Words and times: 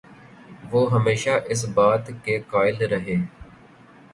وہ 0.71 0.81
ہمیشہ 0.91 1.29
اس 1.49 1.63
بات 1.73 2.09
کے 2.23 2.39
قائل 2.47 2.83
رہے 2.85 3.15